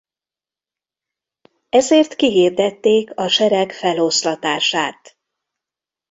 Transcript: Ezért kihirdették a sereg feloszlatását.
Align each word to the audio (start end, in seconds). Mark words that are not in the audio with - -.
Ezért 1.69 2.15
kihirdették 2.15 3.15
a 3.17 3.27
sereg 3.27 3.71
feloszlatását. 3.71 5.17